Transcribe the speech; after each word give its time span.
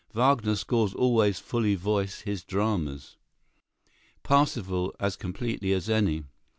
Wagner's 0.15 0.61
scores 0.61 0.95
always 0.95 1.37
fully 1.37 1.75
voice 1.75 2.21
his 2.21 2.43
dramas,—"Parsifal" 2.43 4.95
as 4.99 5.15
completely 5.15 5.73
as 5.73 5.91
any. 5.91 6.23